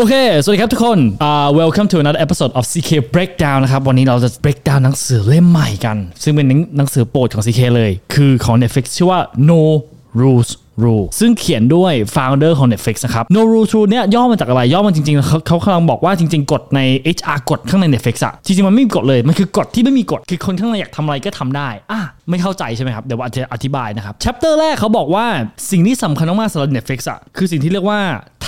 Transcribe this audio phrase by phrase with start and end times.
[0.00, 0.98] โอเค สวัสดีครับทุกคน
[1.28, 7.60] uh, welcome to another episode of CK Breakdown นะครับ วันนี้เราจะ break down หนังสือเล่มใหม่กัน ซึ่งเป็นหนังสือโปรดของ CK
[7.76, 9.60] เลย คือของ Netflix ชื่อว่า No
[10.20, 10.50] Rules
[10.84, 16.80] Rule ซึ่งเขียนด้วย founder ของ Netflix นะครับ No Rules Rule เนี่ยย่อมาจากอะไร ย่อมาจริงๆ เขาเขากำลังบอกว่าจริง ๆ กฎใน
[17.16, 25.26] HR กฎข้างใน Netflix อะจริงๆ มันไม่มีกฎเลย มันคือกฎที่ไม่มีกฎ คือคนข้างในอยากทำอะไรก็ทำได้ อะ ไม่เข้าใจใช่ไหมครับ เดี๋ยวว่าจะอธิบายนะครับ chapter แรกเขาบอกว่า
[25.70, 28.00] สิ่งที่สำคัญมากๆสำหรับ Netflix อะคือสิ่งที่เรียกว่า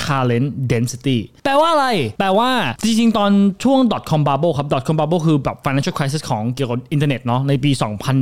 [0.04, 1.88] talent density แปลว่าอะไร
[2.18, 2.50] แปลว่า
[2.84, 3.30] จริงๆ ตอน
[3.64, 3.78] ช่วง
[4.10, 7.70] .com bubble ครับ .com bubble คือแบบ financial crisis ของเกี่ยวกับอินเทอร์เน็ตเนาะในปี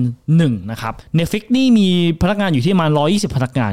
[0.08, 1.88] 2001 นะครับ Netflix นี่มี
[2.22, 3.72] พนักงานอยู่ที่ประมาณ 120 พนักงาน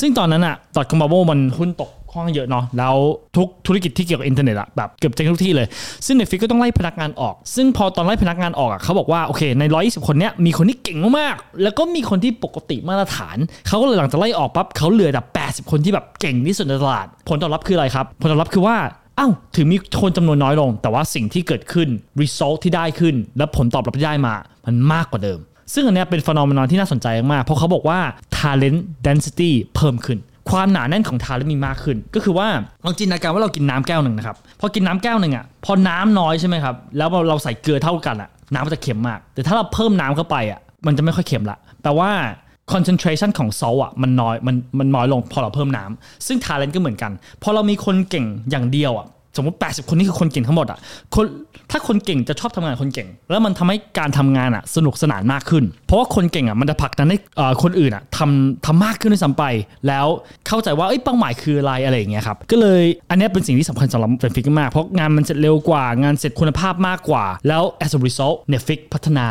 [0.00, 0.56] ซึ่งตอนนั้นอะ
[0.90, 2.96] .com bubble มันหุ้นตก ค่อนข้างเยอะเนาะแล้ว
[3.36, 5.66] ทุกธุรกิจที่เกี่ยวกับอินเทอร์เน็ตอะแบบเกือบเจ๊งทุกที่เลย
[6.06, 13.36] ซึ่ง Netflix ก็ต้องไล่พนักงานออก ซึ่งพอตอนไล่พนักงานออกอะเขาบอกว่าโอเคใน 120 คนเนี้ยมีคนที่เก่งมากๆแล้วก็มีคนที่ปกติมาตรฐาน
[13.68, 18.76] เขาก็เลยหลังจากไล่ออกปั๊บเขาเหลือแต่80 คนที่แบบเก่งที่สุดในตลาด ผลตอบรับคืออะไรครับ ผลตอบรับคือว่า
[19.18, 21.88] อ้าวถึงมีคนจำนวนน้อยลง แต่ว่าสิ่งที่เกิดขึ้น
[22.20, 24.34] result ที่ได้ขึ้น และผลตอบรับที่ได้มา
[24.66, 25.40] มันมากกว่าเดิม
[25.74, 28.00] ซึ่งอันนี้เป็นฟ e n o m e n o n ที่น่าสนใจมาก เพราะเขาบอกว่า
[28.38, 30.18] talent density เพิ่มขึ้น
[30.52, 32.48] ความหนาแน่นของทาเลมีมากขึ้น ก็คือว่า
[32.84, 42.10] ลองจินตนาการว่าเรากินน้ำแก้วหนึ่งนะครับพอกินน้ำแก้วหนึ่งอะพอน้ำน้อยใช่ไหมครับแล้วเราใส่เกลือเท่ากันอะน้ำมันจะเค็มมาก แต่ถ้าเราเพิ่มน้ำเข้าไปอะมันจะไม่ค่อยเค็มละแปลว่า
[42.72, 49.06] concentration ของซอลอะมันน้อยมันมันน้อยลงพอเราเพิ่มน้ำซึ่งทาเลนก็เหมือนกัน พอเรามีคนเก่งอย่างเดียวอะ
[49.36, 50.78] สมมติ 80 คนนี่คือคนเก่งทั้งหมดอะ
[51.14, 51.26] คน
[51.70, 57.18] ถ้าคนเก่งจะชอบทำงานคนเก่ง แล้วมันทำให้การทำงานอะสนุกสนานมากขึ้น เพราะว่าคนเก่งอะมันจะผลักดันให้
[57.62, 59.44] คนอื่นอะทำทำมากขึ้นด้วยซ้ำไป
[59.88, 60.06] แล้ว
[60.48, 69.26] เข้าใจว่าเอ้ยเป้าหมายคืออะไรอะไรอย่างเงี้ยครับก็เลยอันนี้เป็นสิ่งที่สำคัญสำหรับ Netflix มากเพราะงานมันเสร็จเร็วกว่างานเสร็จคุณภาพมากกว่า แล้ว as a result Netflix พัฒนา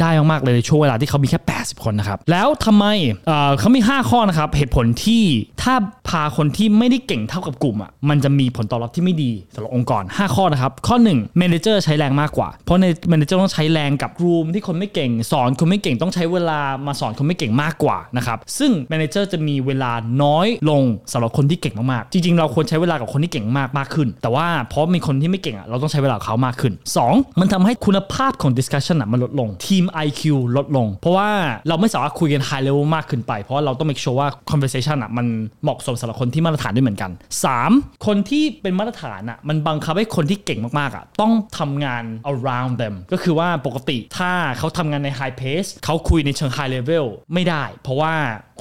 [0.00, 2.84] ได้มากๆเลยในช่วงเวลาที่เขามีแค่ 80 คนนะครับแล้วทำไม
[3.26, 5.22] เอ่อเขามี 5 ข้อนะครับเหตุผลที่
[5.62, 5.74] ถ้า
[6.08, 9.21] พาคนที่ไม่ได้เก่งเท่ากับกลุ่มอะมันจะมีผลตอบรับที่ไม่ดี
[9.54, 19.92] สำหรับองค์กร 5 ข้อนะครับ ข้อ1 manager ใช้แรงมากกว่า เพราะใน manager ต้องใช้แรงกับรูมที่คนไม่เก่ง สอนคนไม่เก่งต้องใช้เวลามาสอนคนไม่เก่งมากกว่านะครับซึ่ง manager จะมีเวลา
[20.22, 26.72] น้อยลงสำหรับคนที่เก่งมากๆจริงๆ เราควรใช้เวลากับคนที่เก่งมากมากขึ้น แต่ว่าเพราะมีคนที่ไม่เก่งอะเราต้องใช้เวลาเขามากขึ้น
[27.06, 30.22] 2 มันทำให้คุณภาพของ discussion อะมันลดลงทีม IQ
[30.56, 31.30] ลดลง เพราะว่า
[31.68, 35.26] เราไม่สามารถคุยกัน high level มากขึ้นไป เพราะเราต้อง make sure ว่า conversation อะมัน
[35.62, 37.10] เหมาะสมสำหรับคนที่มาตรฐานด้วยเหมือนกัน
[37.58, 38.06] 3.
[38.06, 48.14] คนที่เป็นมาตรฐานอะมันบังคับให้คนที่เก่งมากๆอะต้องทำงาน around them ก็คือว่าปกติถ้าเขาทำงานใน high pace เขาคุยในเชิง high level ไม่ได้ เพราะว่า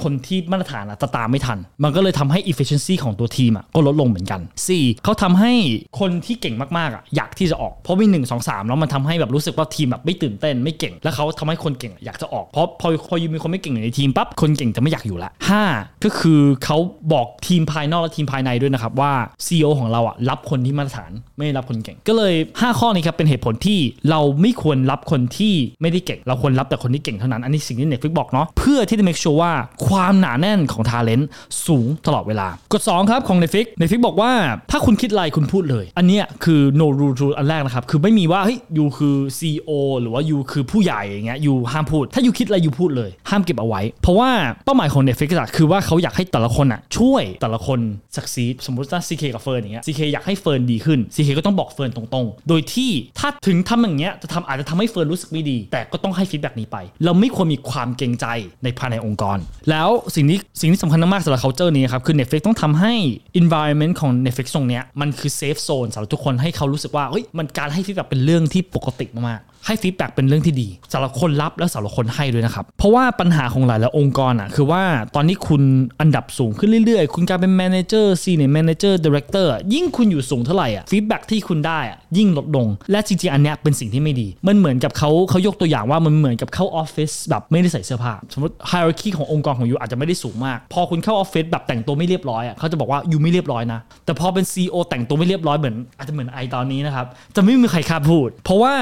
[0.03, 4.41] คนที่มาตรฐานอะจะตามไม่ทัน มันก็เลยทำให้ efficiency ของตัวทีมอะก็ลดลงเหมือนกัน
[4.71, 5.03] 4.
[5.03, 5.53] เขาทำให้
[5.99, 15.31] คนที่เก่งมากๆอะอยากที่จะออก เพราะมี1 2 3แล้วมันทำให้แบบรู้สึกว่าทีมแบบไม่ตื่นเต้นไม่เก่ง แล้วเขาทำให้คนเก่งอยากจะออกเพราะพอพอยูมีคนไม่เก่งอยู่ในทีมปั๊บคนเก่งจะไม่อยากอยู่ละ
[15.67, 16.03] 5.
[16.03, 16.77] ก็คือเขา
[17.13, 19.13] บอกทีมภายนอกและทีมภายในด้วยนะครับว่า
[19.45, 23.79] CEO ของเราอะรับคนที่มาตรฐาน ไม่รับคนเก่ง ก็เลย 5 ข้อนี้ครับเป็นเหตุผลที่
[24.09, 29.53] เราไม่ควรรับคนที่ไม่ได้เก่ง เราควรรับแต่คนที่เก่งเท่านั้น อันนี้สิ่งที่ Netflix บอกเนาะเพื่อที่จะ make sure ว่า
[29.87, 31.23] ความหนาแน่นของ talent
[31.67, 34.31] สูงตลอดเวลากฎ2ครับของ Netflix Netflix บอกว่า
[34.71, 44.29] ถ้าคุณคิดอะไรคุณพูดเลย อันเนี้ยคือ no rule rule อันแรกนะครับคือไม่มีว่าเฮ้ยยูคือ CEO หรือว่ายูคือผู้ใหญ่อย่างเงี้ยยูห้ามพูด ถ้ายูคิดอะไรยูพูดเลย ห้ามเก็บเอาไว้ เพราะว่า
[44.65, 47.79] เป้าหมายของ Netflix คือว่าเขาอยากให้แต่ละคนอะช่วยแต่ละคน
[48.15, 58.25] succeed สมมติว่า CK กับเฟิร์นอย่างเงี้ย CK อยากให้เฟิร์นดีขึ้น CK ก็ต้องบอกเฟิร์นตรงๆ โดยที่ถ้าถึงทำอย่างเงี้ยจะทำอาจจะทำให้เฟิร์นรู้สึกไม่ดี แต่ก็ต้องให้ feedback นี้ไป เราไม่ควรมีความเกรงใจ
[58.63, 59.37] ในภายในองค์กร
[59.69, 62.93] แล้วสิ่งนี้สิ่งที่สำคัญมากๆสำหรับ culture นี้ครับคือ Netflix ต้องทำให้
[63.41, 74.83] environment ของ Netflix ตรงเนี้ยมันคือ safe zone สำหรับทุกคนให้เขารู้สึกว่าเฮ้ยมันการให้ feedback เป็นเรื่องที่ปกติมากๆ ให้ feedback เป็นเรื่องที่ดีสำหรับคนรับและสำหรับคนให้ด้วยนะครับ เพราะว่าปัญหาของหลายหลายองค์กรอะคือว่า
[75.15, 75.61] ตอนนี้คุณ
[75.99, 92.99] อันดับสูงขึ้นเรื่อยๆ คุณกลายเป็น manager senior manager director อะยิ่งคุณอยู่สูงเท่าไหร่อะ feedback ที่คุณได้อะยิ่งลดลง และจริงๆอันเนี้ยเป็นสิ่งที่ไม่ดี มันเหมือนกับเขาเขายกตัวอย่างว่ามันเหมือนกับเข้าออฟฟิศแบบไม่ได้ใส่เสื้อผ้าสมมติ hierarchy ขององค์กรของ you อาจจะไม่ได้สูงมาก พอคุณเข้าออฟฟิศแบบแต่งตัวไม่เรียบร้อยอะเขาจะบอกว่า
[93.11, 97.05] you ไม่เรียบร้อยนะแต่พอเป็น CEO แต่งตัวไม่เรียบร้อยเหมือนอาจจะเหมือน I ตอนนี้นะครับ
[97.35, 98.73] จะไม่มีใครกล้าพูด เพราะว่า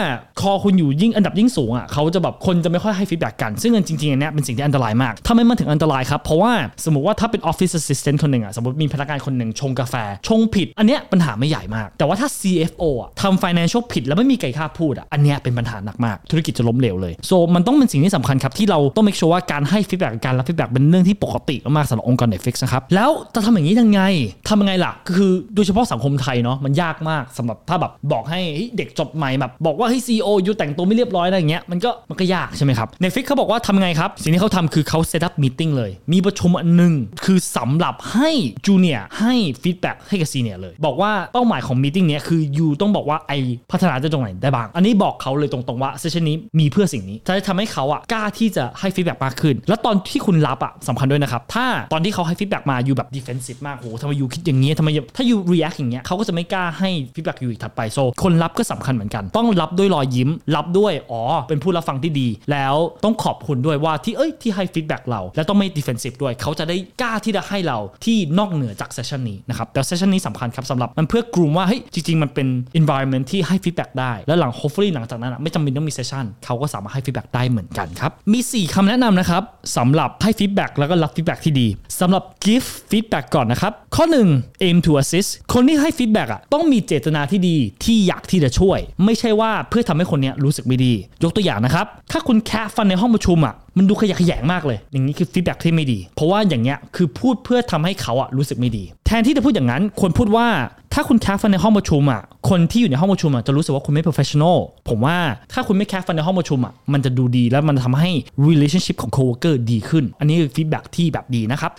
[0.42, 6.52] คอคุณอยู่ยิ่งอันดับยิ่งสูงอะเขาจะแบบคนจะไม่ค่อยให้ feedback กัน ซึ่งจริงๆอันเนี้ยเป็นสิ่งที่อันตรายมากทำไมมันถึงอันตรายครับเพราะว่า
[6.86, 9.96] สมมติว่าถ้าเป็น Office Assistant คนหนึ่งอะสมมติมีพนักงานคนหนึ่งชงกาแฟ
[10.28, 20.46] ชงผิด อันเนี้ยปัญหาไม่ใหญ่มาก แต่ว่าถ้า CFO อะทำ financial ผิดแล้วไม่มีใครกล้าพูดอะอันเนี้ยเป็นปัญหาหนักมาก ธุรกิจจะล้มเหลวเลย so มันต้องเป็นสิ่งที่สำคัญครับที่เราต้อง make sure ว่าการให้ feedback การรับ
[20.50, 24.02] feedback เป็นเรื่องที่ปกติมากสำหรับองค์กร Netflix นะครับแล้วจะทำอย่างนี้ยังไง
[24.50, 28.42] ทำยังไงล่ะคือโดยเฉพาะสังคมไทยเนาะมันยากมากสำหรับถ้าแบบบอกให้
[28.78, 36.94] เด็กจบใหม่แบบบอกว่าเฮ้ย CEO ยุดแต่งตัวไม่เรียบร้อยอะไรอย่างเงี้ยมันก็มันก็ยากใช่ไหมครับ Netflix เขาบอกว่าทำไงครับสิ่งที่เขาทำคือเขา set up meeting เลย มีประชุมอันหนึ่ง
[37.26, 38.30] คือสำหรับให้
[38.66, 43.34] จูเนียให้ feedback ให้กับ senior เลย บอกว่าเป้าหมายของ meeting เนี้ยคือ you ต้องบอกว่า I
[43.72, 55.24] พัฒนาจะตรงไหนได้บ้าง อันนี้บอกเขาเลยตรงๆว่า session นี้มีเพื่อสิ่งนี้จะทำให้เขาอะกล้าที่จะให้ feedback มากขึ้น แล้วตอนที่คุณรับอะสำคัญด้วยนะครับถ้าตอนที่เขาให้ feedback มา you แบบ defensive มากโหทำไม you คิดอย่างนี้ทำไมถ้า
[55.30, 66.34] you react อย่างเงี้ยเขาก็จะไม่กล้าให้ feedback you อีกถัดไป so คนรับก็สำคัญเหมือนกัน ต้องรับด้วยรอยยิ้มรับด้วยอ๋อเป็นผู้รับฟังที่ดี แล้วต้องขอบคุณด้วยว่าที่เอ้ยที่ให้ feedback เรา แล้วต้องไม่ defensive ด้วย
[66.42, 72.48] เขาจะได้กล้าที่จะให้เราที่นอกเหนือจาก session นี้นะครับแต่ session นี้สำคัญครับสำหรับมันเพื่อ groom ว่าเฮ้ยจริงๆ มันเป็น
[72.80, 79.44] environment ที่ให้ feedback ได้ แล้วหลัง hopefully หลังจากนั้นไม่จำเป็นต้องมี session เขาก็สามารถให้ feedback ได้เหมือนกันครับมี 4คำแนะนำนะครับ
[79.78, 81.68] สำหรับให้ feedback แล้วก็รับ feedback ที่ดี
[82.00, 84.06] สำหรับ give feedback ก่อนนะครับข้อ
[84.36, 90.94] 1 aim to assist คนที่ให้ feedback อะต้องมีเจตนาที่ดีที่อยากที่จะช่วย ไม่ใช่ว่าเพื่อทำให้คนเนี้ยรู้สึกไม่ดี
[91.24, 100.48] ยกตัวอย่างนะครับ ถ้าคุณแคะฟันในห้องประชุมอะมันดูขยะแขยงมากเลย อย่างนี้คือ feedback ที่ไม่ดี เพราะว่าอย่างเงี้ยคือพูดเพื่อทำให้เขาอะรู้สึกไม่ดี แทนที่จะพูดอย่างนั้นควรพูดว่า
[100.94, 104.58] ถ้าคุณแคะฟันในห้องประชุมอะคนที่อยู่ในห้องประชุมอะจะรู้สึกว่าคุณไม่ professional
[104.90, 105.18] ผมว่า
[105.54, 108.12] ถ้าคุณไม่แคะฟันในห้องประชุมอะมันจะดูดีแล้วมันทำให้
[108.48, 111.72] relationship ของ coworker ดีขึ้น อันนี้คือ feedback ที่แบบดีนะครับ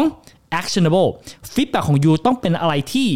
[0.00, 1.08] 2 actionable
[1.54, 3.08] feedback ของ you ต้องเป็นอะไรที่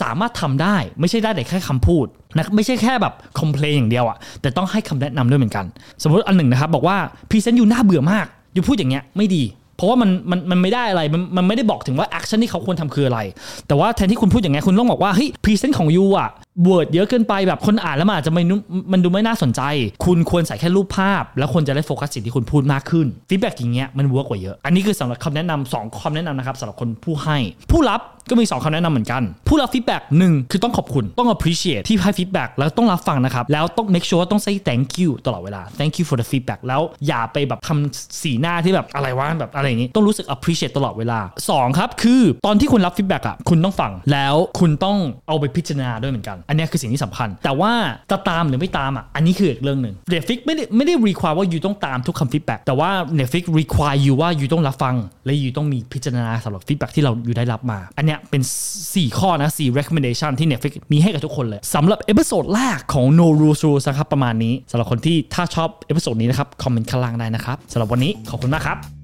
[0.00, 2.06] สามารถทำได้ ไม่ใช่ได้แต่แค่คำพูด
[2.38, 5.64] นะไม่ใช่แค่แบบ complain อย่างเดียวอะแต่ต้องให้คำแนะนำด้วยเหมือนกัน
[6.02, 6.96] สมมติอันหนึ่งนะครับบอกว่า
[7.30, 9.42] present you น่าเบื่อมาก you พูดอย่างเงี้ยไม่ดี
[9.76, 13.20] เพราะว่ามันมันมันไม่ได้อะไรมันมันไม่ได้บอกถึงว่า action ที่เขาควรทำคืออะไร
[13.66, 16.30] แต่ว่าแทนที่คุณพูดอย่างเงี้ยคุณต้องบอกว่าเฮ้ย present ของ you อะ
[16.64, 18.54] word เยอะเกินไปแบบคนอ่านแล้วมันอาจจะไม่นุ
[18.92, 19.62] มันดูไม่น่าสนใจ
[20.04, 27.36] คุณควรใส่แค่รูปภาพ แล้วคนจะได้โฟกัสสิ่งที่คุณพูดมากขึ้น feedback อย่างเงี้ยมัน work กว่าเยอะ อันนี้คือสำหรับคำแนะนำสองคำแนะนำนะครับสำหรับคนผู้ให้
[27.72, 28.00] ผู้รับ
[28.30, 35.10] ก็มี 2คำแนะนำเหมือนกัน ผู้รับ feedback หนึ่งคือต้องขอบคุณต้อง appreciate ที่ให้ feedback แล้วต้องรับฟังนะครับ แล้วต้อง make sure ว่าต้อง say thank you
[35.26, 41.20] ตลอดเวลา thank you for the feedback แล้วอย่าไปแบบทำสีหน้าที่แบบอะไรวะแบบอะไรอย่างนี้ ต้องรู้สึก appreciate ตลอดเวลา
[41.50, 44.98] 2 ครับ คือตอนที่คุณรับ feedback อะคุณต้องฟังแล้วคุณต้อง
[45.28, 47.72] เอาไปพิจารณาด้วยเหมือนกันอันนี้คือสิ่งที่สำคัญ แต่ว่า
[48.10, 54.94] จะตามหรือไม่ตามอะอันนี้คืออีกเรื่องหนึ่ง Netflix ไม่ได้ไม่ได้ require ว่า you ต้องตามทุกคำ feedback แต่ว่า Netflix require you ว่า you ต้องรับฟัง
[55.24, 58.42] และ you ต้องมีพิจารณาสำหรับ feedback ที่เรา you ได้รับมา อันเนี้ยเป็น
[58.80, 68.95] 4 ข้อนะ4 recommendation ที่ Netflix มีให้กับทุกคนเลยสำหรับ episode แรกของ No Rules Rules นะครับประมาณนี้สำหรับคนที่ถ้าชอบ episode นี้นะครับคอมเมนต์ข้างล่างได้นะครับสำหรับวันนี้ขอบคุณมากครับ